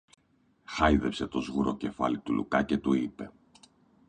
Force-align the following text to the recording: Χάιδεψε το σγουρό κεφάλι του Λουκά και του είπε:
Χάιδεψε 0.65 1.27
το 1.27 1.41
σγουρό 1.41 1.75
κεφάλι 1.77 2.17
του 2.19 2.33
Λουκά 2.33 2.63
και 2.63 2.77
του 2.77 2.93
είπε: 2.93 3.31